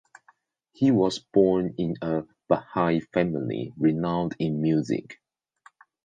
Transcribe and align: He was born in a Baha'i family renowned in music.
He 0.71 0.89
was 0.89 1.19
born 1.19 1.75
in 1.77 1.93
a 2.01 2.23
Baha'i 2.47 3.01
family 3.01 3.71
renowned 3.77 4.35
in 4.39 4.59
music. 4.59 5.21